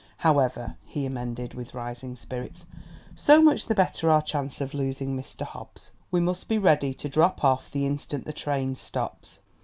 "However," 0.25 0.77
he 0.83 1.05
amended, 1.05 1.53
with 1.53 1.75
rising 1.75 2.15
spirits, 2.15 2.65
"so 3.15 3.39
much 3.39 3.67
the 3.67 3.75
better 3.75 4.09
our 4.09 4.23
chance 4.23 4.59
of 4.59 4.73
losing 4.73 5.15
Mr. 5.15 5.43
Hobbs. 5.43 5.91
We 6.09 6.19
must 6.19 6.47
be 6.49 6.57
ready 6.57 6.91
to 6.95 7.07
drop 7.07 7.43
off 7.43 7.69
the 7.69 7.85
instant 7.85 8.25
the 8.25 8.33
train 8.33 8.73
stops." 8.73 9.41